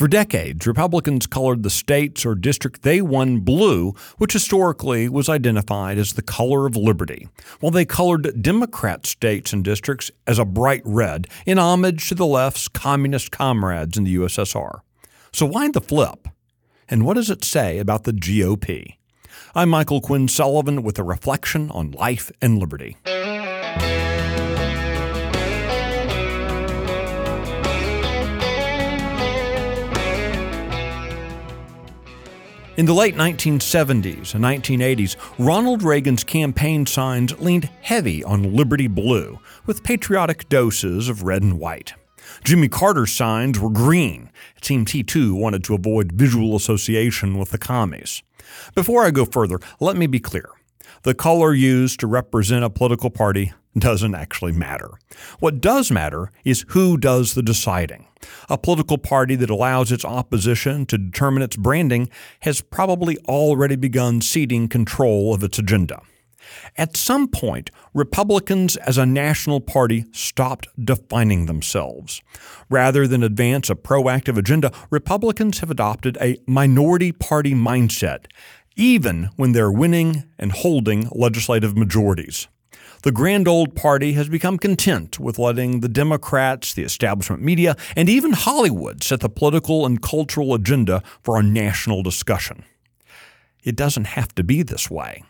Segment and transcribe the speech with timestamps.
[0.00, 5.98] For decades, Republicans colored the states or district they won blue, which historically was identified
[5.98, 7.28] as the color of liberty,
[7.60, 12.24] while they colored Democrat states and districts as a bright red in homage to the
[12.24, 14.80] left's communist comrades in the USSR.
[15.34, 16.28] So why the flip?
[16.88, 18.96] And what does it say about the GOP?
[19.54, 22.96] I'm Michael Quinn Sullivan with a reflection on life and liberty.
[32.80, 39.38] In the late 1970s and 1980s, Ronald Reagan's campaign signs leaned heavy on Liberty Blue,
[39.66, 41.92] with patriotic doses of red and white.
[42.42, 44.30] Jimmy Carter's signs were green.
[44.56, 48.22] It seemed he too wanted to avoid visual association with the commies.
[48.74, 50.48] Before I go further, let me be clear.
[51.02, 54.90] The color used to represent a political party doesn't actually matter.
[55.38, 58.06] What does matter is who does the deciding.
[58.48, 64.20] A political party that allows its opposition to determine its branding has probably already begun
[64.20, 66.02] ceding control of its agenda.
[66.76, 72.22] At some point, Republicans as a national party stopped defining themselves.
[72.68, 78.26] Rather than advance a proactive agenda, Republicans have adopted a minority party mindset,
[78.76, 82.48] even when they're winning and holding legislative majorities.
[83.02, 88.10] The grand old party has become content with letting the Democrats, the establishment media, and
[88.10, 92.62] even Hollywood set the political and cultural agenda for our national discussion.
[93.64, 95.24] It doesn't have to be this way.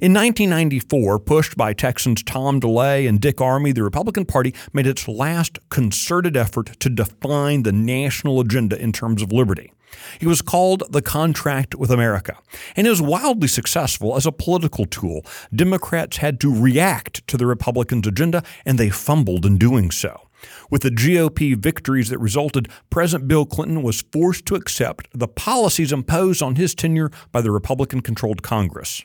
[0.00, 5.06] In 1994, pushed by Texans Tom DeLay and Dick Armey, the Republican Party made its
[5.06, 9.72] last concerted effort to define the national agenda in terms of liberty.
[10.20, 12.36] It was called the Contract with America,
[12.76, 15.24] and it was wildly successful as a political tool.
[15.54, 20.28] Democrats had to react to the Republicans' agenda, and they fumbled in doing so.
[20.70, 25.92] With the GOP victories that resulted, President Bill Clinton was forced to accept the policies
[25.92, 29.04] imposed on his tenure by the Republican controlled Congress.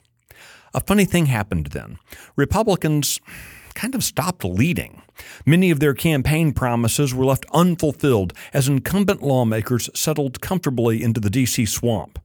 [0.74, 1.98] A funny thing happened then.
[2.36, 3.20] Republicans
[3.74, 5.02] kind of stopped leading.
[5.46, 11.30] Many of their campaign promises were left unfulfilled as incumbent lawmakers settled comfortably into the
[11.30, 11.66] D.C.
[11.66, 12.20] swamp.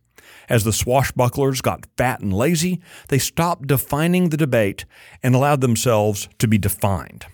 [0.49, 4.85] As the swashbucklers got fat and lazy, they stopped defining the debate
[5.23, 7.27] and allowed themselves to be defined.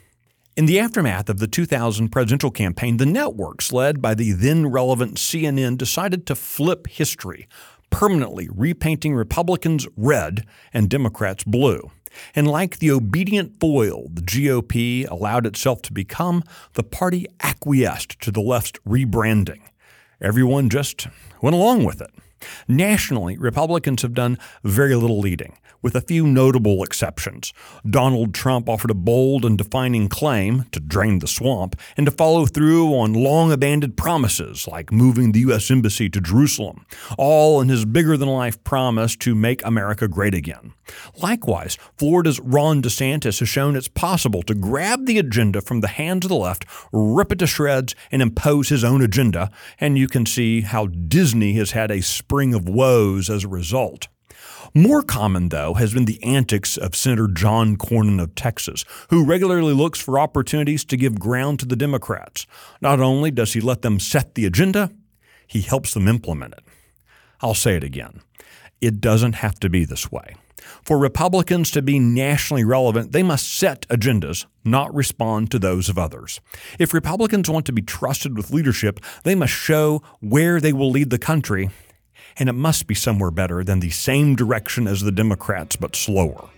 [0.56, 5.16] In the aftermath of the 2000 presidential campaign, the networks, led by the then relevant
[5.16, 7.48] CNN, decided to flip history,
[7.90, 11.90] permanently repainting Republicans red and Democrats blue.
[12.34, 16.42] And like the obedient foil the GOP allowed itself to become,
[16.74, 19.60] the party acquiesced to the left's rebranding.
[20.20, 21.06] Everyone just
[21.42, 22.10] went along with it.
[22.68, 27.52] Nationally, Republicans have done very little leading with a few notable exceptions.
[27.88, 32.46] Donald Trump offered a bold and defining claim to drain the swamp and to follow
[32.46, 35.70] through on long abandoned promises like moving the U.S.
[35.70, 36.84] Embassy to Jerusalem,
[37.16, 40.74] all in his bigger than life promise to make America great again.
[41.22, 46.24] Likewise, Florida's Ron DeSantis has shown it's possible to grab the agenda from the hands
[46.24, 50.26] of the left, rip it to shreds, and impose his own agenda, and you can
[50.26, 50.86] see how
[51.30, 54.08] Disney has had a spring of woes as a result.
[54.74, 59.72] More common, though, has been the antics of Senator John Cornyn of Texas, who regularly
[59.72, 62.48] looks for opportunities to give ground to the Democrats.
[62.80, 64.90] Not only does he let them set the agenda,
[65.46, 66.64] he helps them implement it.
[67.40, 68.20] I'll say it again.
[68.80, 70.36] It doesn't have to be this way.
[70.82, 75.98] For Republicans to be nationally relevant, they must set agendas, not respond to those of
[75.98, 76.40] others.
[76.78, 81.10] If Republicans want to be trusted with leadership, they must show where they will lead
[81.10, 81.70] the country
[82.36, 86.48] and it must be somewhere better than the same direction as the Democrats, but slower.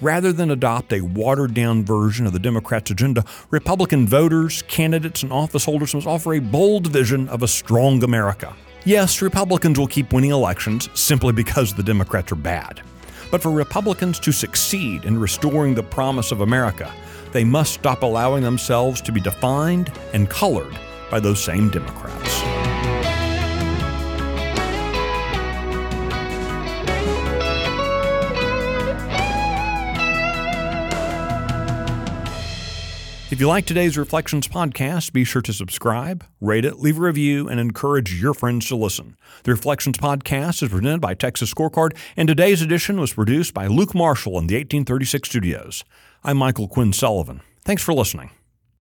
[0.00, 5.32] Rather than adopt a watered down version of the Democrats' agenda, Republican voters, candidates, and
[5.32, 8.54] office holders must offer a bold vision of a strong America.
[8.84, 12.80] Yes, Republicans will keep winning elections simply because the Democrats are bad.
[13.30, 16.92] But for Republicans to succeed in restoring the promise of America,
[17.32, 20.74] they must stop allowing themselves to be defined and colored
[21.10, 22.19] by those same Democrats.
[33.30, 37.48] If you like today's Reflections podcast, be sure to subscribe, rate it, leave a review,
[37.48, 39.16] and encourage your friends to listen.
[39.44, 43.94] The Reflections podcast is presented by Texas Scorecard, and today's edition was produced by Luke
[43.94, 45.84] Marshall in the 1836 studios.
[46.24, 47.40] I'm Michael Quinn Sullivan.
[47.64, 48.30] Thanks for listening.